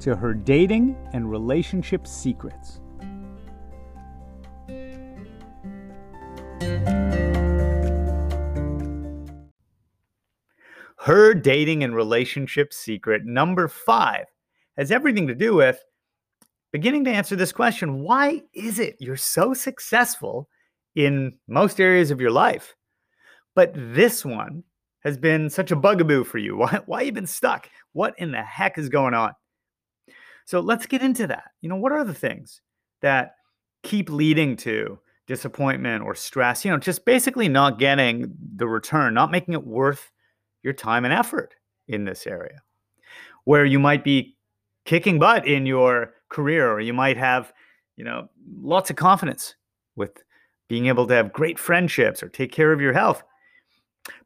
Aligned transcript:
to 0.00 0.16
her 0.16 0.34
dating 0.34 0.96
and 1.12 1.30
relationship 1.30 2.06
secrets. 2.06 2.80
Her 10.98 11.32
dating 11.32 11.82
and 11.82 11.94
relationship 11.94 12.72
secret 12.72 13.24
number 13.24 13.68
five 13.68 14.26
has 14.76 14.90
everything 14.90 15.26
to 15.28 15.34
do 15.34 15.54
with 15.54 15.82
beginning 16.72 17.04
to 17.04 17.10
answer 17.10 17.36
this 17.36 17.52
question 17.52 18.00
why 18.00 18.42
is 18.54 18.78
it 18.78 18.96
you're 19.00 19.16
so 19.16 19.54
successful 19.54 20.48
in 20.94 21.38
most 21.48 21.80
areas 21.80 22.10
of 22.10 22.20
your 22.20 22.30
life? 22.30 22.74
But 23.54 23.72
this 23.74 24.24
one 24.24 24.64
has 25.02 25.16
been 25.16 25.50
such 25.50 25.70
a 25.70 25.76
bugaboo 25.76 26.24
for 26.24 26.38
you. 26.38 26.56
Why, 26.58 26.80
why 26.86 27.00
you 27.02 27.12
been 27.12 27.26
stuck? 27.26 27.68
What 27.92 28.14
in 28.18 28.32
the 28.32 28.42
heck 28.42 28.76
is 28.76 28.88
going 28.88 29.14
on? 29.14 29.32
So 30.50 30.58
let's 30.58 30.86
get 30.86 31.00
into 31.00 31.28
that. 31.28 31.52
You 31.60 31.68
know, 31.68 31.76
what 31.76 31.92
are 31.92 32.02
the 32.02 32.12
things 32.12 32.60
that 33.02 33.36
keep 33.84 34.10
leading 34.10 34.56
to 34.56 34.98
disappointment 35.28 36.02
or 36.02 36.16
stress? 36.16 36.64
You 36.64 36.72
know, 36.72 36.76
just 36.76 37.04
basically 37.04 37.48
not 37.48 37.78
getting 37.78 38.34
the 38.56 38.66
return, 38.66 39.14
not 39.14 39.30
making 39.30 39.54
it 39.54 39.64
worth 39.64 40.10
your 40.64 40.72
time 40.72 41.04
and 41.04 41.14
effort 41.14 41.54
in 41.86 42.04
this 42.04 42.26
area. 42.26 42.62
Where 43.44 43.64
you 43.64 43.78
might 43.78 44.02
be 44.02 44.36
kicking 44.84 45.20
butt 45.20 45.46
in 45.46 45.66
your 45.66 46.14
career, 46.30 46.68
or 46.68 46.80
you 46.80 46.94
might 46.94 47.16
have, 47.16 47.52
you 47.94 48.02
know, 48.02 48.28
lots 48.60 48.90
of 48.90 48.96
confidence 48.96 49.54
with 49.94 50.24
being 50.68 50.86
able 50.86 51.06
to 51.06 51.14
have 51.14 51.32
great 51.32 51.60
friendships 51.60 52.24
or 52.24 52.28
take 52.28 52.50
care 52.50 52.72
of 52.72 52.80
your 52.80 52.92
health. 52.92 53.22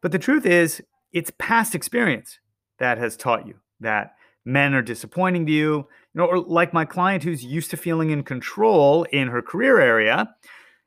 But 0.00 0.10
the 0.10 0.18
truth 0.18 0.46
is, 0.46 0.82
it's 1.12 1.30
past 1.38 1.74
experience 1.74 2.38
that 2.78 2.96
has 2.96 3.14
taught 3.14 3.46
you 3.46 3.56
that 3.80 4.14
men 4.46 4.72
are 4.72 4.82
disappointing 4.82 5.44
to 5.46 5.52
you, 5.52 5.86
you 6.14 6.20
know, 6.20 6.26
or 6.26 6.38
like 6.38 6.72
my 6.72 6.84
client 6.84 7.24
who's 7.24 7.44
used 7.44 7.70
to 7.70 7.76
feeling 7.76 8.10
in 8.10 8.22
control 8.22 9.04
in 9.04 9.28
her 9.28 9.42
career 9.42 9.80
area. 9.80 10.32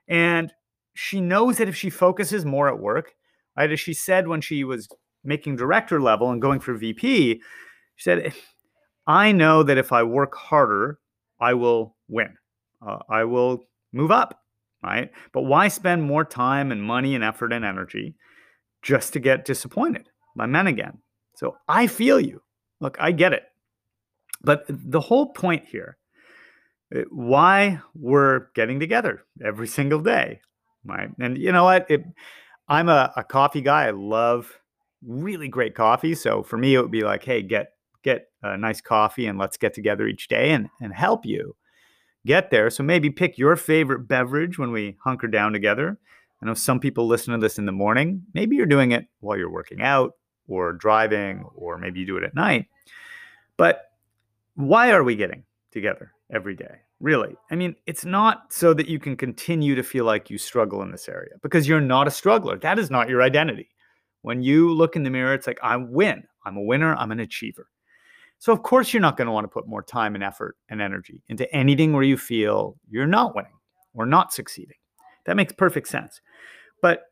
And 0.07 0.53
she 0.93 1.19
knows 1.19 1.57
that 1.57 1.67
if 1.67 1.75
she 1.75 1.89
focuses 1.89 2.45
more 2.45 2.69
at 2.69 2.79
work, 2.79 3.13
right, 3.57 3.71
as 3.71 3.79
she 3.79 3.93
said 3.93 4.27
when 4.27 4.41
she 4.41 4.63
was 4.63 4.87
making 5.23 5.57
director 5.57 6.01
level 6.01 6.31
and 6.31 6.41
going 6.41 6.59
for 6.59 6.73
VP, 6.75 7.41
she 7.95 8.03
said, 8.03 8.33
I 9.05 9.31
know 9.31 9.63
that 9.63 9.77
if 9.77 9.91
I 9.91 10.03
work 10.03 10.35
harder, 10.35 10.99
I 11.39 11.53
will 11.53 11.95
win. 12.07 12.35
Uh, 12.85 12.99
I 13.09 13.25
will 13.25 13.65
move 13.91 14.11
up, 14.11 14.39
right? 14.83 15.11
But 15.33 15.43
why 15.43 15.67
spend 15.67 16.03
more 16.03 16.23
time 16.23 16.71
and 16.71 16.81
money 16.81 17.15
and 17.15 17.23
effort 17.23 17.51
and 17.51 17.65
energy 17.65 18.15
just 18.81 19.13
to 19.13 19.19
get 19.19 19.45
disappointed 19.45 20.09
by 20.35 20.45
men 20.45 20.67
again? 20.67 20.99
So 21.35 21.57
I 21.67 21.87
feel 21.87 22.19
you. 22.19 22.41
Look, 22.79 22.97
I 22.99 23.11
get 23.11 23.33
it. 23.33 23.43
But 24.41 24.65
the 24.67 25.01
whole 25.01 25.33
point 25.33 25.65
here, 25.65 25.97
eh, 26.93 27.03
why 27.09 27.81
we're 27.95 28.47
getting 28.55 28.79
together 28.79 29.25
every 29.43 29.67
single 29.77 29.99
day, 29.99 30.41
right? 30.85 31.09
And 31.19 31.37
you 31.37 31.51
know 31.51 31.65
what? 31.65 31.89
It, 31.89 32.03
I'm 32.67 32.89
a, 32.89 33.13
a 33.15 33.23
coffee 33.23 33.61
guy. 33.61 33.87
I 33.87 33.91
love 33.91 34.59
really 35.05 35.47
great 35.47 35.75
coffee. 35.75 36.15
So 36.15 36.43
for 36.43 36.57
me, 36.57 36.75
it 36.75 36.81
would 36.81 36.91
be 36.91 37.03
like, 37.03 37.23
hey, 37.23 37.41
get 37.41 37.73
get 38.03 38.27
a 38.41 38.57
nice 38.57 38.79
coffee 38.79 39.25
and 39.25 39.37
let's 39.37 39.57
get 39.57 39.73
together 39.73 40.07
each 40.07 40.27
day 40.27 40.51
and, 40.51 40.69
and 40.79 40.93
help 40.93 41.25
you 41.25 41.55
get 42.25 42.51
there. 42.51 42.69
So 42.69 42.83
maybe 42.83 43.09
pick 43.09 43.37
your 43.37 43.55
favorite 43.55 44.07
beverage 44.07 44.57
when 44.57 44.71
we 44.71 44.97
hunker 45.03 45.27
down 45.27 45.51
together. 45.51 45.97
I 46.41 46.45
know 46.45 46.53
some 46.53 46.79
people 46.79 47.07
listen 47.07 47.33
to 47.33 47.39
this 47.39 47.57
in 47.57 47.65
the 47.65 47.71
morning. 47.71 48.23
Maybe 48.33 48.55
you're 48.55 48.65
doing 48.65 48.91
it 48.91 49.07
while 49.19 49.37
you're 49.37 49.49
working 49.49 49.81
out 49.81 50.13
or 50.47 50.73
driving, 50.73 51.45
or 51.55 51.77
maybe 51.77 51.99
you 51.99 52.05
do 52.05 52.17
it 52.17 52.23
at 52.23 52.35
night. 52.35 52.67
But 53.57 53.86
why 54.57 54.89
are 54.91 55.03
we 55.03 55.15
getting 55.15 55.43
together 55.71 56.11
every 56.33 56.55
day? 56.55 56.79
Really? 56.99 57.35
I 57.51 57.55
mean, 57.55 57.75
it's 57.85 58.05
not 58.05 58.51
so 58.51 58.73
that 58.73 58.87
you 58.87 58.97
can 58.97 59.15
continue 59.15 59.75
to 59.75 59.83
feel 59.83 60.03
like 60.03 60.31
you 60.31 60.39
struggle 60.39 60.81
in 60.81 60.91
this 60.91 61.07
area 61.07 61.33
because 61.43 61.67
you're 61.67 61.79
not 61.79 62.07
a 62.07 62.11
struggler. 62.11 62.57
That 62.57 62.79
is 62.79 62.89
not 62.89 63.07
your 63.07 63.21
identity. 63.21 63.69
When 64.23 64.41
you 64.41 64.73
look 64.73 64.95
in 64.95 65.03
the 65.03 65.11
mirror, 65.11 65.35
it's 65.35 65.45
like, 65.45 65.59
I 65.61 65.77
win. 65.77 66.23
I'm 66.43 66.57
a 66.57 66.63
winner. 66.63 66.95
I'm 66.95 67.11
an 67.11 67.19
achiever. 67.19 67.69
So, 68.39 68.51
of 68.51 68.63
course, 68.63 68.91
you're 68.91 69.01
not 69.01 69.15
going 69.15 69.27
to 69.27 69.31
want 69.31 69.43
to 69.43 69.49
put 69.49 69.67
more 69.67 69.83
time 69.83 70.15
and 70.15 70.23
effort 70.23 70.57
and 70.69 70.81
energy 70.81 71.21
into 71.27 71.51
anything 71.55 71.93
where 71.93 72.03
you 72.03 72.17
feel 72.17 72.77
you're 72.89 73.05
not 73.05 73.35
winning 73.35 73.51
or 73.93 74.07
not 74.07 74.33
succeeding. 74.33 74.77
That 75.25 75.35
makes 75.35 75.53
perfect 75.53 75.87
sense. 75.87 76.19
But 76.81 77.03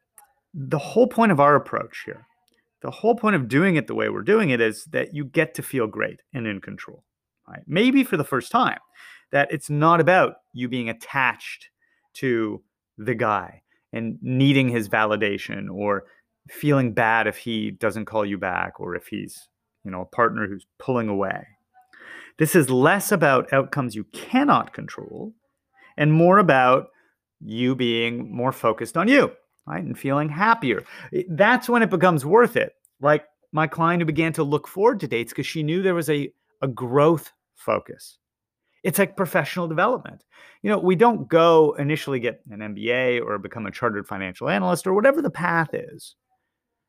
the 0.51 0.79
whole 0.79 1.07
point 1.07 1.31
of 1.31 1.39
our 1.39 1.55
approach 1.55 2.01
here, 2.05 2.25
the 2.81 2.91
whole 2.91 3.15
point 3.15 3.35
of 3.35 3.47
doing 3.47 3.75
it 3.75 3.85
the 3.85 3.95
way 3.95 4.09
we're 4.09 4.23
doing 4.23 4.49
it 4.49 4.61
is 4.61 4.85
that 4.85 5.13
you 5.13 5.25
get 5.25 5.53
to 5.55 5.61
feel 5.61 5.85
great 5.85 6.23
and 6.33 6.47
in 6.47 6.59
control 6.59 7.03
right? 7.47 7.63
Maybe 7.67 8.03
for 8.03 8.17
the 8.17 8.23
first 8.23 8.51
time, 8.51 8.79
that 9.31 9.51
it's 9.51 9.69
not 9.69 9.99
about 9.99 10.35
you 10.53 10.67
being 10.69 10.89
attached 10.89 11.69
to 12.15 12.63
the 12.97 13.15
guy 13.15 13.61
and 13.91 14.17
needing 14.21 14.69
his 14.69 14.89
validation 14.89 15.69
or 15.69 16.05
feeling 16.49 16.93
bad 16.93 17.27
if 17.27 17.37
he 17.37 17.71
doesn't 17.71 18.05
call 18.05 18.25
you 18.25 18.37
back 18.37 18.79
or 18.79 18.95
if 18.95 19.07
he's, 19.07 19.47
you 19.83 19.91
know, 19.91 20.01
a 20.01 20.15
partner 20.15 20.47
who's 20.47 20.65
pulling 20.79 21.09
away. 21.09 21.47
This 22.37 22.55
is 22.55 22.69
less 22.69 23.11
about 23.11 23.51
outcomes 23.53 23.95
you 23.95 24.03
cannot 24.05 24.73
control 24.73 25.33
and 25.97 26.11
more 26.11 26.37
about 26.37 26.87
you 27.39 27.75
being 27.75 28.33
more 28.33 28.51
focused 28.51 28.97
on 28.97 29.07
you, 29.07 29.31
right? 29.65 29.83
And 29.83 29.97
feeling 29.97 30.29
happier. 30.29 30.83
That's 31.29 31.69
when 31.69 31.81
it 31.81 31.89
becomes 31.89 32.25
worth 32.25 32.57
it. 32.57 32.73
Like 33.01 33.25
my 33.51 33.67
client 33.67 34.01
who 34.01 34.05
began 34.05 34.33
to 34.33 34.43
look 34.43 34.67
forward 34.67 34.99
to 34.99 35.07
dates 35.07 35.31
because 35.31 35.47
she 35.47 35.63
knew 35.63 35.81
there 35.81 35.95
was 35.95 36.09
a, 36.09 36.31
a 36.65 36.67
growth 36.67 37.31
focus. 37.53 38.17
It's 38.83 38.99
like 38.99 39.15
professional 39.15 39.67
development. 39.67 40.23
You 40.63 40.71
know, 40.71 40.79
we 40.79 40.95
don't 40.95 41.27
go 41.27 41.75
initially 41.77 42.19
get 42.19 42.41
an 42.49 42.59
MBA 42.59 43.21
or 43.23 43.37
become 43.37 43.67
a 43.67 43.71
chartered 43.71 44.07
financial 44.07 44.49
analyst 44.49 44.87
or 44.87 44.93
whatever 44.93 45.21
the 45.21 45.29
path 45.29 45.69
is. 45.73 46.15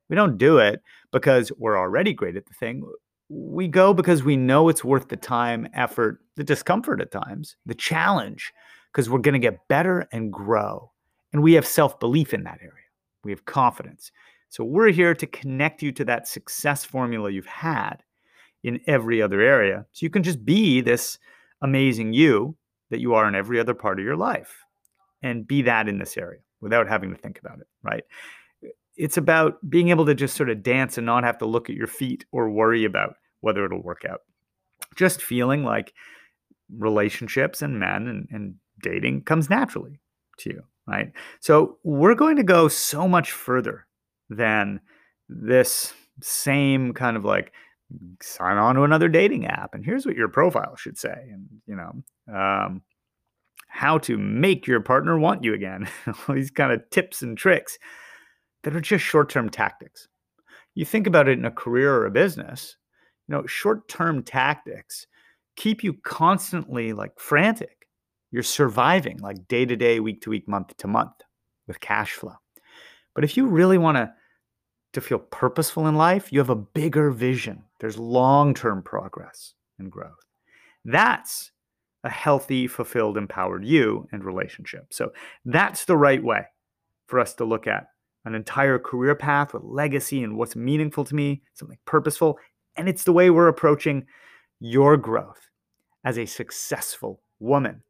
We 0.08 0.16
don't 0.16 0.38
do 0.38 0.58
it 0.58 0.82
because 1.12 1.52
we're 1.58 1.78
already 1.78 2.14
great 2.14 2.36
at 2.36 2.46
the 2.46 2.54
thing. 2.54 2.84
We 3.28 3.68
go 3.68 3.92
because 3.92 4.24
we 4.24 4.36
know 4.36 4.68
it's 4.70 4.84
worth 4.84 5.08
the 5.08 5.16
time, 5.16 5.68
effort, 5.74 6.20
the 6.36 6.44
discomfort 6.44 7.00
at 7.02 7.12
times, 7.12 7.56
the 7.66 7.74
challenge, 7.74 8.52
because 8.92 9.10
we're 9.10 9.18
going 9.18 9.34
to 9.34 9.38
get 9.38 9.68
better 9.68 10.08
and 10.10 10.32
grow. 10.32 10.90
And 11.32 11.42
we 11.42 11.52
have 11.52 11.66
self 11.66 12.00
belief 12.00 12.32
in 12.32 12.44
that 12.44 12.60
area. 12.62 12.72
We 13.24 13.30
have 13.32 13.44
confidence. 13.44 14.10
So 14.48 14.64
we're 14.64 14.90
here 14.90 15.14
to 15.14 15.26
connect 15.26 15.82
you 15.82 15.92
to 15.92 16.04
that 16.06 16.28
success 16.28 16.82
formula 16.84 17.30
you've 17.30 17.44
had 17.44 18.02
in 18.66 18.80
every 18.88 19.22
other 19.22 19.40
area. 19.40 19.86
So 19.92 20.04
you 20.04 20.10
can 20.10 20.24
just 20.24 20.44
be 20.44 20.80
this 20.80 21.20
amazing 21.62 22.12
you 22.12 22.56
that 22.90 22.98
you 22.98 23.14
are 23.14 23.28
in 23.28 23.36
every 23.36 23.60
other 23.60 23.74
part 23.74 24.00
of 24.00 24.04
your 24.04 24.16
life 24.16 24.64
and 25.22 25.46
be 25.46 25.62
that 25.62 25.88
in 25.88 25.98
this 25.98 26.16
area 26.16 26.40
without 26.60 26.88
having 26.88 27.10
to 27.10 27.16
think 27.16 27.38
about 27.38 27.60
it, 27.60 27.68
right? 27.84 28.02
It's 28.96 29.16
about 29.16 29.58
being 29.70 29.90
able 29.90 30.04
to 30.06 30.16
just 30.16 30.34
sort 30.34 30.50
of 30.50 30.64
dance 30.64 30.98
and 30.98 31.06
not 31.06 31.22
have 31.22 31.38
to 31.38 31.46
look 31.46 31.70
at 31.70 31.76
your 31.76 31.86
feet 31.86 32.24
or 32.32 32.50
worry 32.50 32.84
about 32.84 33.14
whether 33.40 33.64
it'll 33.64 33.84
work 33.84 34.02
out. 34.04 34.22
Just 34.96 35.22
feeling 35.22 35.62
like 35.62 35.92
relationships 36.76 37.62
and 37.62 37.78
men 37.78 38.08
and, 38.08 38.26
and 38.32 38.54
dating 38.82 39.22
comes 39.22 39.48
naturally 39.48 40.00
to 40.38 40.50
you, 40.50 40.62
right? 40.88 41.12
So 41.38 41.78
we're 41.84 42.16
going 42.16 42.36
to 42.36 42.42
go 42.42 42.66
so 42.66 43.06
much 43.06 43.30
further 43.30 43.86
than 44.28 44.80
this 45.28 45.94
same 46.20 46.94
kind 46.94 47.16
of 47.16 47.24
like 47.24 47.52
sign 48.20 48.56
on 48.56 48.74
to 48.74 48.82
another 48.82 49.08
dating 49.08 49.46
app 49.46 49.74
and 49.74 49.84
here's 49.84 50.04
what 50.04 50.16
your 50.16 50.28
profile 50.28 50.74
should 50.76 50.98
say 50.98 51.28
and 51.32 51.46
you 51.66 51.76
know 51.76 52.34
um, 52.34 52.82
how 53.68 53.98
to 53.98 54.16
make 54.18 54.66
your 54.66 54.80
partner 54.80 55.18
want 55.18 55.44
you 55.44 55.54
again 55.54 55.88
all 56.06 56.34
these 56.34 56.50
kind 56.50 56.72
of 56.72 56.82
tips 56.90 57.22
and 57.22 57.38
tricks 57.38 57.78
that 58.62 58.74
are 58.74 58.80
just 58.80 59.04
short-term 59.04 59.48
tactics. 59.48 60.08
You 60.74 60.84
think 60.84 61.06
about 61.06 61.28
it 61.28 61.38
in 61.38 61.44
a 61.44 61.50
career 61.50 61.94
or 61.94 62.06
a 62.06 62.10
business 62.10 62.76
you 63.28 63.34
know 63.34 63.46
short-term 63.46 64.22
tactics 64.22 65.06
keep 65.56 65.82
you 65.82 65.94
constantly 66.04 66.92
like 66.92 67.18
frantic. 67.18 67.88
You're 68.30 68.42
surviving 68.42 69.18
like 69.18 69.48
day 69.48 69.64
to 69.64 69.76
day 69.76 70.00
week 70.00 70.20
to 70.22 70.30
week 70.30 70.48
month 70.48 70.76
to 70.76 70.86
month 70.86 71.22
with 71.66 71.80
cash 71.80 72.12
flow. 72.12 72.34
But 73.14 73.24
if 73.24 73.36
you 73.36 73.46
really 73.46 73.78
want 73.78 73.96
to 73.96 74.12
to 74.96 75.00
feel 75.02 75.18
purposeful 75.18 75.86
in 75.86 75.94
life, 75.94 76.32
you 76.32 76.38
have 76.38 76.50
a 76.50 76.56
bigger 76.56 77.10
vision. 77.10 77.62
There's 77.80 77.98
long 77.98 78.54
term 78.54 78.82
progress 78.82 79.52
and 79.78 79.92
growth. 79.92 80.24
That's 80.86 81.50
a 82.02 82.08
healthy, 82.08 82.66
fulfilled, 82.66 83.18
empowered 83.18 83.62
you 83.62 84.08
and 84.10 84.24
relationship. 84.24 84.86
So 84.90 85.12
that's 85.44 85.84
the 85.84 85.98
right 85.98 86.22
way 86.22 86.46
for 87.08 87.20
us 87.20 87.34
to 87.34 87.44
look 87.44 87.66
at 87.66 87.88
an 88.24 88.34
entire 88.34 88.78
career 88.78 89.14
path 89.14 89.52
with 89.52 89.64
legacy 89.64 90.22
and 90.22 90.38
what's 90.38 90.56
meaningful 90.56 91.04
to 91.04 91.14
me, 91.14 91.42
something 91.52 91.78
purposeful. 91.84 92.38
And 92.76 92.88
it's 92.88 93.04
the 93.04 93.12
way 93.12 93.28
we're 93.28 93.48
approaching 93.48 94.06
your 94.60 94.96
growth 94.96 95.50
as 96.04 96.16
a 96.16 96.24
successful 96.24 97.20
woman 97.38 97.82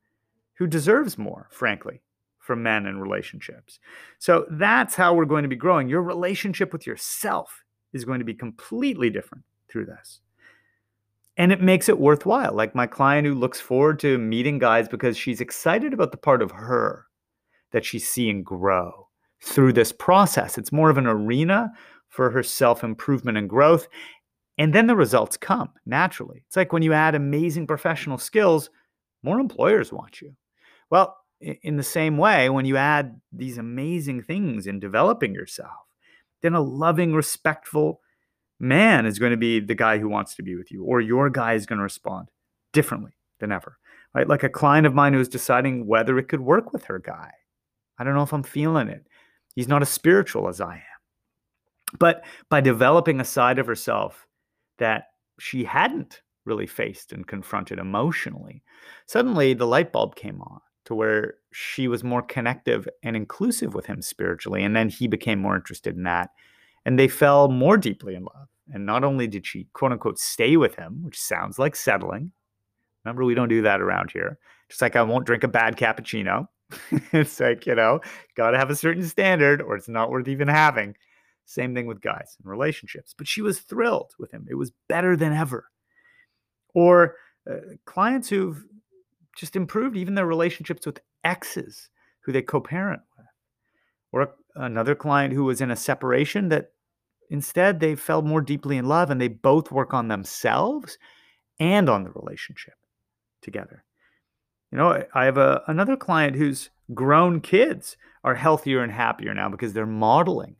who 0.58 0.66
deserves 0.66 1.16
more, 1.16 1.46
frankly, 1.52 2.02
from 2.46 2.62
men 2.62 2.86
and 2.86 3.02
relationships. 3.02 3.80
So 4.18 4.46
that's 4.50 4.94
how 4.94 5.14
we're 5.14 5.24
going 5.24 5.42
to 5.42 5.48
be 5.48 5.56
growing. 5.56 5.88
Your 5.88 6.02
relationship 6.02 6.72
with 6.72 6.86
yourself 6.86 7.64
is 7.92 8.04
going 8.04 8.20
to 8.20 8.24
be 8.24 8.34
completely 8.34 9.10
different 9.10 9.44
through 9.68 9.86
this. 9.86 10.20
And 11.36 11.52
it 11.52 11.60
makes 11.60 11.88
it 11.88 11.98
worthwhile. 11.98 12.54
Like 12.54 12.74
my 12.74 12.86
client 12.86 13.26
who 13.26 13.34
looks 13.34 13.60
forward 13.60 13.98
to 14.00 14.16
meeting 14.16 14.58
guys 14.58 14.88
because 14.88 15.18
she's 15.18 15.40
excited 15.40 15.92
about 15.92 16.12
the 16.12 16.16
part 16.16 16.40
of 16.40 16.52
her 16.52 17.06
that 17.72 17.84
she's 17.84 18.08
seeing 18.08 18.42
grow 18.42 19.08
through 19.42 19.72
this 19.72 19.92
process. 19.92 20.56
It's 20.56 20.72
more 20.72 20.88
of 20.88 20.98
an 20.98 21.06
arena 21.06 21.72
for 22.08 22.30
her 22.30 22.42
self 22.42 22.84
improvement 22.84 23.36
and 23.36 23.50
growth. 23.50 23.88
And 24.56 24.72
then 24.72 24.86
the 24.86 24.96
results 24.96 25.36
come 25.36 25.70
naturally. 25.84 26.44
It's 26.46 26.56
like 26.56 26.72
when 26.72 26.82
you 26.82 26.94
add 26.94 27.14
amazing 27.14 27.66
professional 27.66 28.16
skills, 28.16 28.70
more 29.22 29.38
employers 29.38 29.92
want 29.92 30.22
you. 30.22 30.34
Well, 30.88 31.18
in 31.40 31.76
the 31.76 31.82
same 31.82 32.16
way, 32.16 32.48
when 32.48 32.64
you 32.64 32.76
add 32.76 33.20
these 33.32 33.58
amazing 33.58 34.22
things 34.22 34.66
in 34.66 34.80
developing 34.80 35.34
yourself, 35.34 35.70
then 36.42 36.54
a 36.54 36.60
loving, 36.60 37.12
respectful 37.12 38.00
man 38.58 39.04
is 39.04 39.18
going 39.18 39.32
to 39.32 39.36
be 39.36 39.60
the 39.60 39.74
guy 39.74 39.98
who 39.98 40.08
wants 40.08 40.34
to 40.36 40.42
be 40.42 40.54
with 40.54 40.70
you, 40.70 40.84
or 40.84 41.00
your 41.00 41.28
guy 41.28 41.54
is 41.54 41.66
going 41.66 41.78
to 41.78 41.82
respond 41.82 42.28
differently 42.72 43.12
than 43.40 43.52
ever. 43.52 43.78
Right? 44.14 44.28
Like 44.28 44.44
a 44.44 44.48
client 44.48 44.86
of 44.86 44.94
mine 44.94 45.12
who's 45.12 45.28
deciding 45.28 45.86
whether 45.86 46.18
it 46.18 46.28
could 46.28 46.40
work 46.40 46.72
with 46.72 46.84
her 46.84 46.98
guy. 46.98 47.30
I 47.98 48.04
don't 48.04 48.14
know 48.14 48.22
if 48.22 48.32
I'm 48.32 48.42
feeling 48.42 48.88
it. 48.88 49.06
He's 49.54 49.68
not 49.68 49.82
as 49.82 49.90
spiritual 49.90 50.48
as 50.48 50.60
I 50.60 50.76
am. 50.76 51.98
But 51.98 52.24
by 52.48 52.60
developing 52.60 53.20
a 53.20 53.24
side 53.24 53.58
of 53.58 53.66
herself 53.66 54.26
that 54.78 55.08
she 55.38 55.64
hadn't 55.64 56.22
really 56.44 56.66
faced 56.66 57.12
and 57.12 57.26
confronted 57.26 57.78
emotionally, 57.78 58.62
suddenly 59.06 59.52
the 59.52 59.66
light 59.66 59.92
bulb 59.92 60.16
came 60.16 60.40
on 60.40 60.60
to 60.86 60.94
where 60.94 61.34
she 61.52 61.88
was 61.88 62.02
more 62.02 62.22
connective 62.22 62.88
and 63.02 63.16
inclusive 63.16 63.74
with 63.74 63.86
him 63.86 64.00
spiritually. 64.00 64.64
And 64.64 64.74
then 64.74 64.88
he 64.88 65.06
became 65.06 65.40
more 65.40 65.56
interested 65.56 65.96
in 65.96 66.04
that. 66.04 66.30
And 66.84 66.98
they 66.98 67.08
fell 67.08 67.48
more 67.48 67.76
deeply 67.76 68.14
in 68.14 68.22
love. 68.22 68.48
And 68.72 68.86
not 68.86 69.04
only 69.04 69.26
did 69.26 69.46
she, 69.46 69.66
quote 69.72 69.92
unquote, 69.92 70.18
stay 70.18 70.56
with 70.56 70.76
him, 70.76 71.02
which 71.02 71.20
sounds 71.20 71.58
like 71.58 71.76
settling. 71.76 72.32
Remember, 73.04 73.24
we 73.24 73.34
don't 73.34 73.48
do 73.48 73.62
that 73.62 73.80
around 73.80 74.10
here. 74.12 74.38
Just 74.68 74.82
like 74.82 74.96
I 74.96 75.02
won't 75.02 75.26
drink 75.26 75.44
a 75.44 75.48
bad 75.48 75.76
cappuccino. 75.76 76.48
it's 77.12 77.38
like, 77.38 77.66
you 77.66 77.74
know, 77.74 78.00
got 78.36 78.50
to 78.50 78.58
have 78.58 78.70
a 78.70 78.76
certain 78.76 79.04
standard 79.04 79.60
or 79.60 79.76
it's 79.76 79.88
not 79.88 80.10
worth 80.10 80.28
even 80.28 80.48
having. 80.48 80.96
Same 81.44 81.74
thing 81.74 81.86
with 81.86 82.00
guys 82.00 82.36
and 82.38 82.50
relationships. 82.50 83.14
But 83.16 83.28
she 83.28 83.42
was 83.42 83.60
thrilled 83.60 84.12
with 84.18 84.32
him. 84.32 84.46
It 84.48 84.56
was 84.56 84.72
better 84.88 85.16
than 85.16 85.32
ever. 85.32 85.66
Or 86.74 87.16
uh, 87.48 87.76
clients 87.84 88.28
who've 88.28 88.64
just 89.36 89.56
improved 89.56 89.96
even 89.96 90.14
their 90.14 90.26
relationships 90.26 90.86
with 90.86 91.00
exes 91.24 91.88
who 92.20 92.32
they 92.32 92.42
co-parent 92.42 93.02
with. 93.16 93.26
Or 94.12 94.34
another 94.54 94.94
client 94.94 95.34
who 95.34 95.44
was 95.44 95.60
in 95.60 95.70
a 95.70 95.76
separation 95.76 96.48
that 96.48 96.72
instead 97.30 97.80
they 97.80 97.94
fell 97.94 98.22
more 98.22 98.40
deeply 98.40 98.76
in 98.76 98.86
love 98.86 99.10
and 99.10 99.20
they 99.20 99.28
both 99.28 99.70
work 99.70 99.92
on 99.92 100.08
themselves 100.08 100.98
and 101.58 101.88
on 101.88 102.04
the 102.04 102.10
relationship 102.10 102.74
together. 103.42 103.84
You 104.72 104.78
know 104.78 105.04
i 105.14 105.24
have 105.24 105.38
a, 105.38 105.62
another 105.68 105.96
client 105.96 106.36
whose 106.36 106.70
grown 106.92 107.40
kids 107.40 107.96
are 108.24 108.34
healthier 108.34 108.82
and 108.82 108.92
happier 108.92 109.32
now 109.32 109.48
because 109.48 109.72
they're 109.72 109.86
modeling 109.86 110.56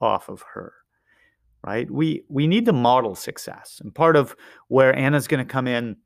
off 0.00 0.28
of 0.28 0.42
her 0.54 0.72
right? 1.66 1.90
We 1.90 2.22
we 2.28 2.46
need 2.46 2.64
to 2.66 2.72
model 2.72 3.14
success. 3.14 3.80
And 3.82 3.94
part 3.94 4.16
of 4.16 4.36
where 4.68 4.96
anna's 4.96 5.26
going 5.26 5.44
to 5.44 5.52
come 5.52 5.66
in 5.66 5.96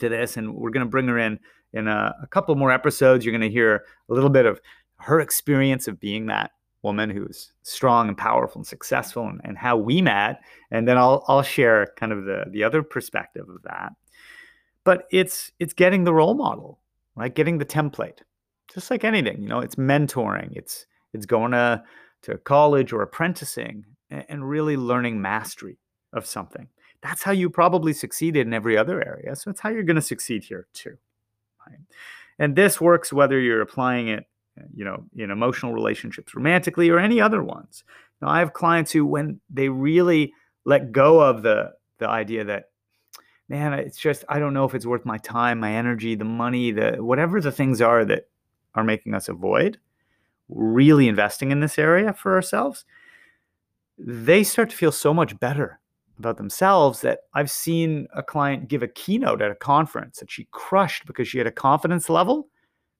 to 0.00 0.08
this, 0.08 0.36
and 0.36 0.54
we're 0.54 0.70
going 0.70 0.84
to 0.84 0.90
bring 0.90 1.08
her 1.08 1.18
in 1.18 1.38
in 1.72 1.88
a, 1.88 2.14
a 2.22 2.26
couple 2.28 2.54
more 2.54 2.72
episodes. 2.72 3.24
You're 3.24 3.32
going 3.32 3.40
to 3.42 3.50
hear 3.50 3.84
a 4.08 4.14
little 4.14 4.30
bit 4.30 4.46
of 4.46 4.60
her 4.98 5.20
experience 5.20 5.88
of 5.88 6.00
being 6.00 6.26
that 6.26 6.52
woman 6.82 7.10
who's 7.10 7.52
strong 7.62 8.08
and 8.08 8.16
powerful 8.16 8.60
and 8.60 8.66
successful, 8.66 9.26
and, 9.26 9.40
and 9.44 9.58
how 9.58 9.76
we 9.76 10.00
met, 10.00 10.40
and 10.70 10.86
then 10.86 10.96
I'll 10.98 11.24
I'll 11.28 11.42
share 11.42 11.88
kind 11.96 12.12
of 12.12 12.24
the 12.24 12.44
the 12.50 12.64
other 12.64 12.82
perspective 12.82 13.48
of 13.48 13.62
that. 13.62 13.92
But 14.84 15.06
it's 15.10 15.52
it's 15.58 15.72
getting 15.72 16.04
the 16.04 16.14
role 16.14 16.34
model, 16.34 16.78
right? 17.16 17.34
Getting 17.34 17.58
the 17.58 17.64
template, 17.64 18.20
just 18.72 18.90
like 18.90 19.04
anything, 19.04 19.42
you 19.42 19.48
know. 19.48 19.60
It's 19.60 19.74
mentoring. 19.74 20.52
It's 20.56 20.86
it's 21.12 21.26
going 21.26 21.52
to 21.52 21.82
to 22.22 22.38
college 22.38 22.92
or 22.92 23.02
apprenticing 23.02 23.84
and, 24.10 24.24
and 24.28 24.48
really 24.48 24.76
learning 24.76 25.20
mastery 25.20 25.78
of 26.12 26.26
something 26.26 26.68
that's 27.02 27.22
how 27.22 27.32
you 27.32 27.50
probably 27.50 27.92
succeeded 27.92 28.46
in 28.46 28.54
every 28.54 28.76
other 28.76 29.02
area. 29.06 29.36
So 29.36 29.50
it's 29.50 29.60
how 29.60 29.70
you're 29.70 29.82
going 29.82 29.96
to 29.96 30.02
succeed 30.02 30.44
here 30.44 30.66
too. 30.72 30.96
Right? 31.66 31.78
And 32.38 32.56
this 32.56 32.80
works 32.80 33.12
whether 33.12 33.40
you're 33.40 33.62
applying 33.62 34.08
it, 34.08 34.24
uh, 34.58 34.64
you 34.74 34.84
know, 34.84 35.04
in 35.16 35.30
emotional 35.30 35.72
relationships, 35.72 36.34
romantically, 36.34 36.90
or 36.90 36.98
any 36.98 37.20
other 37.20 37.42
ones. 37.42 37.84
Now, 38.20 38.28
I 38.28 38.38
have 38.38 38.52
clients 38.52 38.92
who, 38.92 39.04
when 39.04 39.40
they 39.50 39.68
really 39.68 40.32
let 40.64 40.92
go 40.92 41.20
of 41.20 41.42
the 41.42 41.72
the 41.98 42.08
idea 42.08 42.44
that, 42.44 42.70
man, 43.48 43.72
it's 43.72 43.98
just 43.98 44.24
I 44.28 44.38
don't 44.38 44.54
know 44.54 44.64
if 44.64 44.74
it's 44.74 44.86
worth 44.86 45.04
my 45.04 45.18
time, 45.18 45.60
my 45.60 45.72
energy, 45.72 46.14
the 46.14 46.24
money, 46.24 46.70
the 46.72 46.96
whatever 46.98 47.40
the 47.40 47.52
things 47.52 47.80
are 47.80 48.04
that 48.04 48.28
are 48.74 48.84
making 48.84 49.14
us 49.14 49.28
avoid 49.28 49.78
really 50.48 51.08
investing 51.08 51.50
in 51.50 51.60
this 51.60 51.78
area 51.78 52.12
for 52.12 52.34
ourselves, 52.34 52.84
they 53.98 54.44
start 54.44 54.70
to 54.70 54.76
feel 54.76 54.92
so 54.92 55.12
much 55.12 55.38
better 55.40 55.80
about 56.18 56.36
themselves 56.38 57.00
that 57.02 57.20
I've 57.34 57.50
seen 57.50 58.06
a 58.14 58.22
client 58.22 58.68
give 58.68 58.82
a 58.82 58.88
keynote 58.88 59.42
at 59.42 59.50
a 59.50 59.56
conference 59.56 60.18
that 60.18 60.30
she 60.30 60.48
crushed 60.50 61.06
because 61.06 61.28
she 61.28 61.38
had 61.38 61.46
a 61.46 61.52
confidence 61.52 62.08
level 62.08 62.48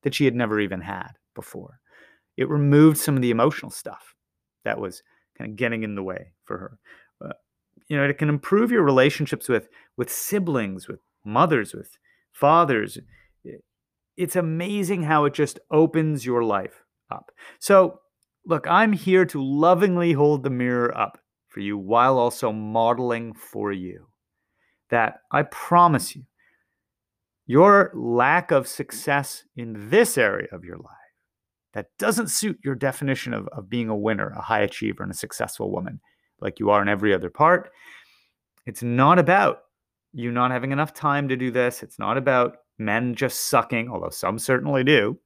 that 0.03 0.15
she 0.15 0.25
had 0.25 0.35
never 0.35 0.61
even 0.61 0.81
had 0.81 1.13
before. 1.35 1.81
It 2.37 2.49
removed 2.49 2.99
some 2.99 3.17
of 3.17 3.23
the 3.23 3.31
emotional 3.31 3.71
stuff 3.71 4.15
that 4.65 4.79
was 4.79 5.03
kind 5.37 5.51
of 5.51 5.57
getting 5.57 5.83
in 5.83 5.95
the 5.95 6.03
way 6.03 6.33
for 6.45 6.59
her. 6.59 6.79
Uh, 7.25 7.33
you 7.89 7.97
know, 7.97 8.05
it 8.05 8.19
can 8.19 8.29
improve 8.29 8.71
your 8.71 8.83
relationships 8.83 9.49
with 9.49 9.69
with 9.97 10.11
siblings, 10.11 10.89
with 10.89 11.01
mothers, 11.25 11.75
with 11.75 11.99
fathers. 12.33 12.99
It's 14.17 14.37
amazing 14.37 15.03
how 15.03 15.27
it 15.27 15.35
just 15.35 15.59
opens 15.71 16.25
your 16.25 16.43
life 16.43 16.85
up. 17.11 17.33
So, 17.59 18.01
look, 18.47 18.67
I'm 18.67 18.93
here 18.93 19.27
to 19.27 19.43
lovingly 19.43 20.13
hold 20.13 20.43
the 20.43 20.51
mirror 20.51 20.97
up 20.97 21.19
for 21.57 21.61
you 21.61 21.79
while 21.79 22.19
also 22.19 22.53
modeling 22.53 23.33
for 23.33 23.73
you. 23.73 24.07
That 24.91 25.21
I 25.33 25.45
promise 25.45 26.15
you, 26.15 26.25
your 27.47 27.93
lack 27.95 28.51
of 28.51 28.69
success 28.69 29.43
in 29.57 29.89
this 29.89 30.19
area 30.19 30.49
of 30.53 30.65
your 30.67 30.77
life 30.77 30.93
that 31.73 31.87
doesn't 31.99 32.29
suit 32.29 32.59
your 32.63 32.75
definition 32.75 33.33
of, 33.33 33.49
of 33.49 33.71
being 33.71 33.89
a 33.89 33.97
winner, 33.97 34.35
a 34.37 34.43
high 34.43 34.61
achiever, 34.61 35.03
and 35.03 35.11
a 35.11 35.17
successful 35.17 35.71
woman, 35.71 35.99
like 36.41 36.61
you 36.61 36.69
are 36.69 36.83
in 36.83 36.91
every 36.91 37.15
other 37.15 37.31
part. 37.31 37.71
It's 38.67 38.83
not 38.83 39.19
about 39.19 39.61
you 40.13 40.31
not 40.31 40.51
having 40.51 40.73
enough 40.73 40.93
time 40.93 41.27
to 41.29 41.37
do 41.37 41.51
this. 41.51 41.83
It's 41.83 41.99
not 41.99 42.19
about 42.19 42.59
men 42.77 43.15
just 43.15 43.49
sucking, 43.49 43.89
although 43.89 44.11
some 44.11 44.39
certainly 44.39 44.85
do. 44.85 45.19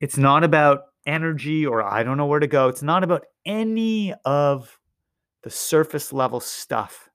It's 0.00 0.18
not 0.18 0.44
about 0.44 0.82
energy 1.04 1.66
or 1.66 1.82
I 1.82 2.04
don't 2.04 2.16
know 2.16 2.26
where 2.26 2.38
to 2.38 2.46
go. 2.46 2.68
It's 2.68 2.82
not 2.82 3.02
about 3.02 3.24
any 3.44 4.14
of 4.24 4.78
the 5.46 5.50
surface 5.50 6.12
level 6.12 6.40
stuff 6.40 7.08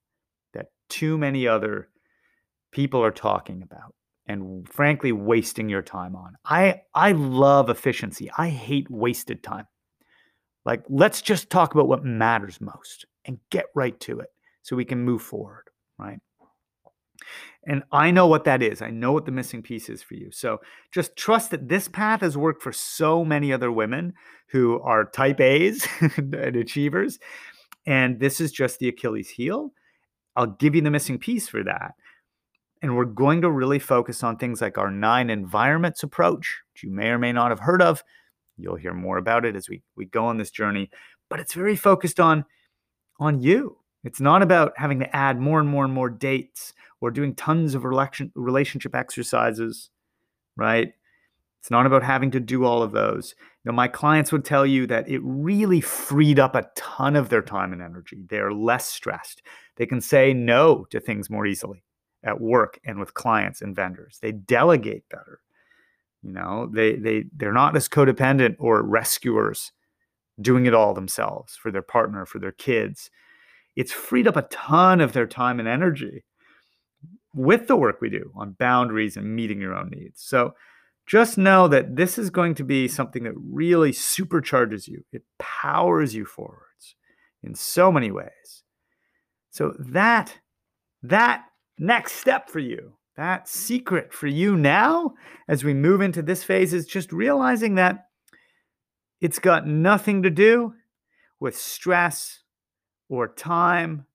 that 0.54 0.68
too 0.88 1.18
many 1.18 1.46
other 1.46 1.90
people 2.72 3.04
are 3.04 3.12
talking 3.12 3.62
about 3.62 3.94
and 4.26 4.66
frankly 4.70 5.12
wasting 5.12 5.68
your 5.68 5.82
time 5.82 6.16
on. 6.16 6.38
I 6.46 6.84
I 6.96 7.12
love 7.12 7.70
efficiency. 7.70 8.32
I 8.38 8.48
hate 8.48 8.90
wasted 8.90 9.44
time. 9.44 9.68
Like 10.64 10.82
let's 10.88 11.22
just 11.22 11.50
talk 11.50 11.74
about 11.74 11.90
what 11.90 12.06
matters 12.06 12.62
most 12.62 13.06
and 13.26 13.38
get 13.50 13.66
right 13.76 14.00
to 14.00 14.22
it 14.22 14.30
so 14.62 14.78
we 14.78 14.86
can 14.86 15.04
move 15.04 15.22
forward, 15.22 15.66
right? 16.00 16.20
And 17.68 17.84
I 17.92 18.12
know 18.12 18.28
what 18.28 18.46
that 18.46 18.64
is. 18.64 18.82
I 18.82 18.92
know 18.92 19.12
what 19.12 19.26
the 19.26 19.34
missing 19.34 19.62
piece 19.62 19.90
is 19.90 20.02
for 20.02 20.16
you. 20.16 20.32
So 20.32 20.62
just 20.94 21.18
trust 21.18 21.52
that 21.52 21.68
this 21.68 21.90
path 21.90 22.22
has 22.22 22.38
worked 22.38 22.64
for 22.64 22.72
so 22.72 23.26
many 23.26 23.52
other 23.52 23.74
women 23.74 24.14
who 24.48 24.80
are 24.82 25.04
type 25.04 25.42
A's 25.42 25.86
and 26.18 26.34
achievers 26.34 27.20
and 27.86 28.20
this 28.20 28.40
is 28.40 28.52
just 28.52 28.80
the 28.80 28.90
Achilles 28.90 29.30
heel. 29.30 29.74
I'll 30.36 30.48
give 30.48 30.76
you 30.76 30.82
the 30.82 30.92
missing 30.92 31.18
piece 31.18 31.48
for 31.48 31.64
that. 31.64 31.96
And 32.82 32.96
we're 32.96 33.06
going 33.06 33.42
to 33.42 33.52
really 33.52 33.80
focus 33.80 34.24
on 34.24 34.38
things 34.38 34.62
like 34.62 34.78
our 34.78 34.90
nine 34.90 35.30
environments 35.30 36.04
approach, 36.04 36.62
which 36.74 36.84
you 36.84 36.90
may 36.90 37.10
or 37.10 37.20
may 37.20 37.32
not 37.32 37.52
have 37.52 37.60
heard 37.60 37.82
of. 37.82 38.04
You'll 38.58 38.76
hear 38.76 38.94
more 38.94 39.18
about 39.18 39.46
it 39.46 39.56
as 39.56 39.70
we, 39.70 39.82
we 39.96 40.06
go 40.06 40.26
on 40.26 40.38
this 40.38 40.52
journey. 40.52 40.90
But 41.30 41.40
it's 41.40 41.54
very 41.54 41.76
focused 41.76 42.20
on, 42.20 42.46
on 43.20 43.42
you, 43.42 43.78
It's 44.04 44.20
not 44.20 44.42
about 44.42 44.74
having 44.78 45.00
to 45.00 45.16
add 45.16 45.40
more 45.40 45.60
and 45.60 45.70
more 45.70 45.86
and 45.86 45.94
more 45.94 46.10
dates 46.10 46.74
or 47.02 47.12
doing 47.12 47.36
tons 47.36 47.76
of 47.76 47.84
relation, 47.84 48.32
relationship 48.36 48.96
exercises, 48.96 49.90
right? 50.56 50.94
It's 51.62 51.70
not 51.70 51.86
about 51.86 52.02
having 52.02 52.32
to 52.32 52.40
do 52.40 52.66
all 52.66 52.82
of 52.82 52.92
those. 52.92 53.36
You 53.64 53.72
know, 53.72 53.76
my 53.76 53.88
clients 53.88 54.32
would 54.32 54.44
tell 54.44 54.66
you 54.66 54.88
that 54.88 55.08
it 55.08 55.22
really 55.24 55.80
freed 55.80 56.40
up 56.40 56.56
a 56.56 56.68
ton 56.76 57.16
of 57.16 57.30
their 57.30 57.44
time 57.44 57.72
and 57.72 57.84
energy. 57.84 58.24
They 58.28 58.40
are 58.40 58.52
less 58.52 58.88
stressed. 58.88 59.44
They 59.76 59.86
can 59.86 60.02
say 60.02 60.34
no 60.34 60.88
to 60.90 61.00
things 61.00 61.30
more 61.30 61.46
easily 61.46 61.84
at 62.24 62.42
work 62.42 62.80
and 62.84 63.00
with 63.00 63.14
clients 63.14 63.62
and 63.62 63.76
vendors. 63.76 64.18
They 64.24 64.32
delegate 64.32 65.08
better. 65.10 65.40
You 66.24 66.32
know, 66.32 66.68
they 66.74 66.96
they 66.96 67.26
they're 67.38 67.54
not 67.54 67.76
as 67.76 67.88
codependent 67.88 68.56
or 68.58 68.82
rescuers 68.82 69.72
doing 70.42 70.66
it 70.66 70.74
all 70.74 70.96
themselves 70.96 71.56
for 71.56 71.70
their 71.70 71.84
partner, 71.84 72.26
for 72.26 72.40
their 72.40 72.52
kids. 72.52 73.12
It's 73.76 73.92
freed 73.92 74.28
up 74.28 74.36
a 74.36 74.48
ton 74.50 75.00
of 75.00 75.14
their 75.14 75.28
time 75.28 75.60
and 75.60 75.68
energy 75.68 76.24
with 77.36 77.68
the 77.68 77.76
work 77.76 78.02
we 78.02 78.10
do 78.10 78.32
on 78.36 78.54
boundaries 78.54 79.16
and 79.16 79.36
meeting 79.36 79.62
your 79.62 79.76
own 79.76 79.92
needs. 79.92 80.24
So 80.24 80.56
just 81.06 81.38
know 81.38 81.68
that 81.68 81.96
this 81.96 82.18
is 82.18 82.30
going 82.30 82.56
to 82.56 82.64
be 82.64 82.88
something 82.88 83.24
that 83.24 83.34
really 83.36 83.92
supercharges 83.92 84.88
you. 84.88 85.04
It 85.12 85.24
powers 85.40 86.16
you 86.16 86.26
forwards 86.26 86.96
in 87.44 87.56
so 87.56 87.92
many 87.92 88.12
ways. 88.12 88.64
So 89.50 89.74
that 89.80 90.38
that 91.04 91.46
next 91.78 92.14
step 92.14 92.50
for 92.50 92.60
you, 92.60 92.94
that 93.18 93.48
secret 93.48 94.14
for 94.14 94.28
you 94.28 94.56
now 94.56 95.16
as 95.48 95.64
we 95.64 95.74
move 95.74 96.02
into 96.02 96.22
this 96.22 96.44
phase 96.44 96.74
is 96.74 96.86
just 96.86 97.12
realizing 97.12 97.76
that 97.76 98.06
it's 99.20 99.40
got 99.40 99.68
nothing 99.68 100.24
to 100.24 100.30
do 100.30 100.74
with 101.40 101.58
stress 101.58 102.44
or 103.10 103.28
time 103.28 104.06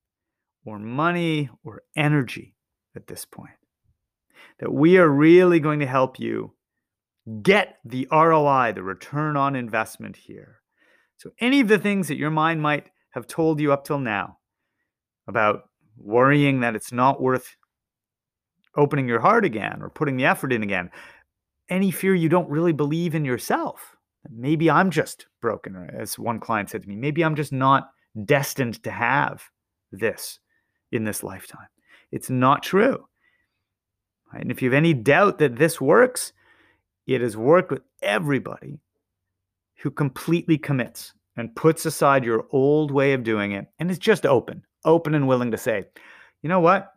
or 0.65 0.79
money 0.79 1.49
or 1.63 1.83
energy 1.95 2.55
at 2.95 3.07
this 3.07 3.25
point. 3.25 3.51
That 4.59 4.73
we 4.73 4.97
are 4.97 5.07
really 5.07 5.59
going 5.59 5.79
to 5.79 5.85
help 5.85 6.19
you 6.19 6.53
get 7.41 7.77
the 7.85 8.07
ROI, 8.11 8.73
the 8.73 8.83
return 8.83 9.35
on 9.35 9.55
investment 9.55 10.15
here. 10.15 10.61
So, 11.17 11.31
any 11.39 11.59
of 11.59 11.67
the 11.67 11.79
things 11.79 12.07
that 12.07 12.17
your 12.17 12.29
mind 12.29 12.61
might 12.61 12.89
have 13.11 13.27
told 13.27 13.59
you 13.59 13.73
up 13.73 13.83
till 13.83 13.99
now 13.99 14.37
about 15.27 15.63
worrying 15.97 16.59
that 16.61 16.75
it's 16.75 16.91
not 16.91 17.21
worth 17.21 17.55
opening 18.75 19.07
your 19.07 19.19
heart 19.19 19.43
again 19.43 19.81
or 19.81 19.89
putting 19.89 20.15
the 20.15 20.25
effort 20.25 20.53
in 20.53 20.63
again, 20.63 20.89
any 21.69 21.91
fear 21.91 22.15
you 22.15 22.29
don't 22.29 22.49
really 22.49 22.71
believe 22.71 23.15
in 23.15 23.25
yourself. 23.25 23.95
Maybe 24.29 24.69
I'm 24.69 24.91
just 24.91 25.25
broken, 25.41 25.89
as 25.93 26.19
one 26.19 26.39
client 26.39 26.69
said 26.69 26.83
to 26.83 26.87
me, 26.87 26.95
maybe 26.95 27.23
I'm 27.23 27.35
just 27.35 27.51
not 27.51 27.89
destined 28.25 28.83
to 28.83 28.91
have 28.91 29.43
this 29.91 30.39
in 30.91 31.03
this 31.03 31.23
lifetime. 31.23 31.67
It's 32.11 32.29
not 32.29 32.63
true. 32.63 33.05
Right? 34.31 34.41
And 34.41 34.51
if 34.51 34.61
you 34.61 34.69
have 34.69 34.77
any 34.77 34.93
doubt 34.93 35.39
that 35.39 35.55
this 35.55 35.81
works, 35.81 36.33
it 37.07 37.21
has 37.21 37.37
worked 37.37 37.71
with 37.71 37.81
everybody 38.01 38.79
who 39.77 39.89
completely 39.89 40.57
commits 40.57 41.13
and 41.37 41.55
puts 41.55 41.85
aside 41.85 42.25
your 42.25 42.45
old 42.51 42.91
way 42.91 43.13
of 43.13 43.23
doing 43.23 43.53
it 43.53 43.67
and 43.79 43.89
is 43.89 43.99
just 43.99 44.25
open, 44.25 44.63
open 44.85 45.15
and 45.15 45.27
willing 45.27 45.51
to 45.51 45.57
say, 45.57 45.85
you 46.41 46.49
know 46.49 46.59
what? 46.59 46.93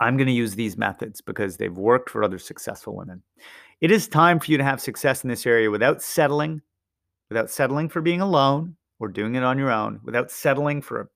I'm 0.00 0.16
going 0.16 0.28
to 0.28 0.32
use 0.32 0.54
these 0.54 0.78
methods 0.78 1.20
because 1.20 1.56
they've 1.56 1.76
worked 1.76 2.08
for 2.08 2.24
other 2.24 2.38
successful 2.38 2.96
women. 2.96 3.22
It 3.82 3.90
is 3.90 4.08
time 4.08 4.40
for 4.40 4.50
you 4.50 4.56
to 4.56 4.64
have 4.64 4.80
success 4.80 5.22
in 5.24 5.28
this 5.28 5.46
area 5.46 5.70
without 5.70 6.00
settling, 6.00 6.62
without 7.28 7.50
settling 7.50 7.88
for 7.90 8.00
being 8.00 8.20
alone 8.20 8.76
or 8.98 9.08
doing 9.08 9.34
it 9.34 9.42
on 9.42 9.58
your 9.58 9.70
own, 9.70 10.00
without 10.02 10.30
settling 10.30 10.80
for 10.80 11.10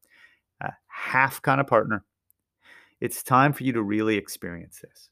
a, 0.61 0.67
a 0.67 0.73
half 0.89 1.41
kind 1.41 1.61
of 1.61 1.67
partner. 1.67 2.05
It's 3.01 3.23
time 3.23 3.53
for 3.53 3.65
you 3.65 3.73
to 3.73 3.83
really 3.83 4.17
experience 4.17 4.81
this. 4.83 5.09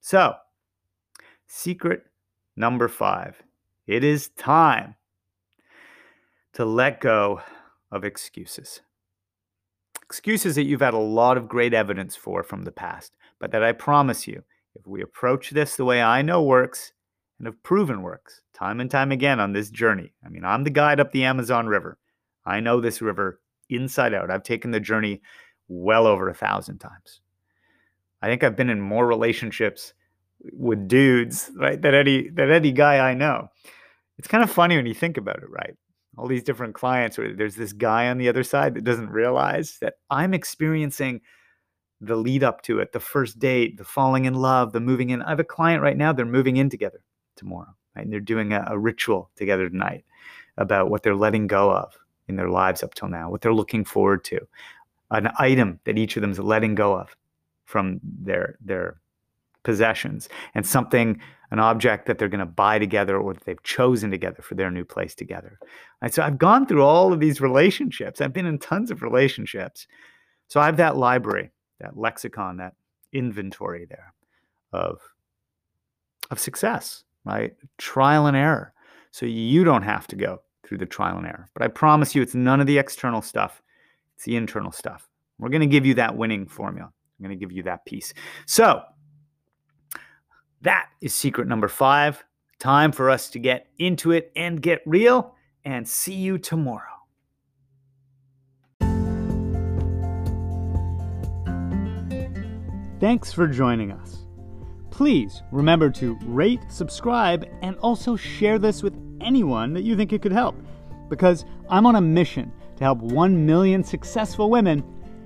So, 0.00 0.34
secret 1.46 2.04
number 2.56 2.88
five 2.88 3.42
it 3.86 4.02
is 4.02 4.28
time 4.30 4.94
to 6.54 6.64
let 6.64 7.00
go 7.00 7.42
of 7.90 8.04
excuses. 8.04 8.80
Excuses 10.02 10.54
that 10.54 10.64
you've 10.64 10.80
had 10.80 10.94
a 10.94 10.98
lot 10.98 11.36
of 11.36 11.48
great 11.48 11.74
evidence 11.74 12.16
for 12.16 12.42
from 12.42 12.62
the 12.62 12.72
past, 12.72 13.12
but 13.38 13.50
that 13.50 13.62
I 13.62 13.72
promise 13.72 14.26
you, 14.26 14.42
if 14.74 14.86
we 14.86 15.02
approach 15.02 15.50
this 15.50 15.76
the 15.76 15.84
way 15.84 16.02
I 16.02 16.22
know 16.22 16.42
works 16.42 16.92
and 17.38 17.46
have 17.46 17.62
proven 17.62 18.02
works 18.02 18.40
time 18.54 18.80
and 18.80 18.90
time 18.90 19.12
again 19.12 19.40
on 19.40 19.52
this 19.52 19.70
journey, 19.70 20.12
I 20.24 20.28
mean, 20.28 20.44
I'm 20.44 20.64
the 20.64 20.70
guide 20.70 21.00
up 21.00 21.12
the 21.12 21.24
Amazon 21.24 21.66
River. 21.66 21.98
I 22.46 22.60
know 22.60 22.80
this 22.80 23.02
river 23.02 23.40
inside 23.68 24.14
out. 24.14 24.30
I've 24.30 24.42
taken 24.42 24.70
the 24.70 24.80
journey 24.80 25.20
well 25.68 26.06
over 26.06 26.28
a 26.28 26.34
thousand 26.34 26.78
times. 26.78 27.20
I 28.22 28.28
think 28.28 28.42
I've 28.42 28.56
been 28.56 28.70
in 28.70 28.80
more 28.80 29.06
relationships 29.06 29.92
with 30.52 30.88
dudes, 30.88 31.50
right, 31.56 31.80
That 31.80 31.94
any 31.94 32.28
that 32.30 32.50
any 32.50 32.72
guy 32.72 32.98
I 32.98 33.14
know. 33.14 33.48
It's 34.18 34.28
kind 34.28 34.44
of 34.44 34.50
funny 34.50 34.76
when 34.76 34.86
you 34.86 34.94
think 34.94 35.16
about 35.16 35.42
it, 35.42 35.50
right? 35.50 35.74
All 36.16 36.28
these 36.28 36.44
different 36.44 36.74
clients 36.74 37.18
where 37.18 37.34
there's 37.34 37.56
this 37.56 37.72
guy 37.72 38.08
on 38.08 38.18
the 38.18 38.28
other 38.28 38.44
side 38.44 38.74
that 38.74 38.84
doesn't 38.84 39.10
realize 39.10 39.78
that 39.80 39.94
I'm 40.10 40.34
experiencing 40.34 41.20
the 42.00 42.16
lead 42.16 42.44
up 42.44 42.62
to 42.62 42.78
it, 42.78 42.92
the 42.92 43.00
first 43.00 43.38
date, 43.38 43.76
the 43.76 43.84
falling 43.84 44.26
in 44.26 44.34
love, 44.34 44.72
the 44.72 44.80
moving 44.80 45.10
in. 45.10 45.22
I 45.22 45.30
have 45.30 45.40
a 45.40 45.44
client 45.44 45.82
right 45.82 45.96
now, 45.96 46.12
they're 46.12 46.26
moving 46.26 46.56
in 46.56 46.70
together 46.70 47.02
tomorrow, 47.36 47.74
right? 47.96 48.02
And 48.02 48.12
they're 48.12 48.20
doing 48.20 48.52
a, 48.52 48.64
a 48.68 48.78
ritual 48.78 49.30
together 49.36 49.68
tonight 49.68 50.04
about 50.56 50.90
what 50.90 51.02
they're 51.02 51.16
letting 51.16 51.46
go 51.46 51.70
of 51.72 51.96
in 52.28 52.36
their 52.36 52.50
lives 52.50 52.82
up 52.82 52.94
till 52.94 53.08
now, 53.08 53.30
what 53.30 53.40
they're 53.40 53.54
looking 53.54 53.84
forward 53.84 54.24
to, 54.24 54.46
an 55.10 55.30
item 55.38 55.80
that 55.84 55.98
each 55.98 56.16
of 56.16 56.20
them 56.20 56.30
is 56.30 56.38
letting 56.38 56.74
go 56.74 56.94
of 56.94 57.16
from 57.64 58.00
their 58.02 58.56
their 58.60 59.00
possessions 59.64 60.28
and 60.54 60.66
something 60.66 61.20
an 61.50 61.58
object 61.58 62.06
that 62.06 62.18
they're 62.18 62.28
going 62.28 62.38
to 62.40 62.46
buy 62.46 62.78
together 62.78 63.16
or 63.18 63.34
that 63.34 63.44
they've 63.44 63.62
chosen 63.62 64.10
together 64.10 64.42
for 64.42 64.54
their 64.54 64.70
new 64.70 64.84
place 64.84 65.14
together. 65.14 65.58
And 66.02 66.12
so 66.12 66.22
i've 66.22 66.38
gone 66.38 66.66
through 66.66 66.82
all 66.82 67.12
of 67.12 67.20
these 67.20 67.40
relationships. 67.40 68.20
I've 68.20 68.32
been 68.32 68.46
in 68.46 68.58
tons 68.58 68.90
of 68.90 69.02
relationships. 69.02 69.86
So 70.48 70.60
i 70.60 70.66
have 70.66 70.76
that 70.76 70.96
library 70.96 71.50
that 71.80 71.96
lexicon 71.96 72.58
that 72.58 72.74
inventory 73.12 73.86
there 73.88 74.14
of 74.72 75.00
of 76.30 76.38
success 76.38 77.04
right? 77.24 77.54
Trial 77.78 78.26
and 78.26 78.36
error. 78.36 78.74
So 79.10 79.24
you 79.24 79.64
don't 79.64 79.82
have 79.82 80.06
to 80.08 80.16
go 80.16 80.42
through 80.62 80.78
the 80.78 80.86
trial 80.86 81.18
and 81.18 81.26
error 81.26 81.48
but 81.54 81.62
i 81.62 81.68
promise 81.68 82.14
you 82.14 82.22
it's 82.22 82.34
none 82.34 82.60
of 82.60 82.66
the 82.66 82.78
external 82.78 83.22
stuff. 83.22 83.62
It's 84.16 84.24
the 84.24 84.36
internal 84.36 84.72
stuff. 84.72 85.08
We're 85.38 85.48
going 85.48 85.60
to 85.60 85.66
give 85.66 85.84
you 85.84 85.94
that 85.94 86.16
winning 86.16 86.46
formula. 86.46 86.92
I'm 87.18 87.24
going 87.24 87.36
to 87.36 87.40
give 87.40 87.52
you 87.52 87.62
that 87.64 87.84
piece. 87.84 88.14
So, 88.46 88.82
that 90.64 90.88
is 91.00 91.14
secret 91.14 91.46
number 91.46 91.68
five. 91.68 92.24
Time 92.58 92.92
for 92.92 93.10
us 93.10 93.30
to 93.30 93.38
get 93.38 93.68
into 93.78 94.10
it 94.10 94.32
and 94.34 94.60
get 94.60 94.80
real, 94.86 95.34
and 95.64 95.86
see 95.88 96.14
you 96.14 96.38
tomorrow. 96.38 96.80
Thanks 103.00 103.32
for 103.32 103.46
joining 103.46 103.92
us. 103.92 104.24
Please 104.90 105.42
remember 105.52 105.90
to 105.90 106.16
rate, 106.22 106.60
subscribe, 106.68 107.46
and 107.60 107.76
also 107.78 108.16
share 108.16 108.58
this 108.58 108.82
with 108.82 108.94
anyone 109.20 109.74
that 109.74 109.82
you 109.82 109.96
think 109.96 110.12
it 110.12 110.22
could 110.22 110.32
help. 110.32 110.56
Because 111.10 111.44
I'm 111.68 111.84
on 111.84 111.96
a 111.96 112.00
mission 112.00 112.50
to 112.76 112.84
help 112.84 112.98
1 113.00 113.44
million 113.44 113.84
successful 113.84 114.48
women 114.48 114.82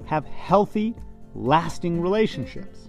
have 0.07 0.25
healthy, 0.25 0.97
lasting 1.35 2.01
relationships. 2.01 2.89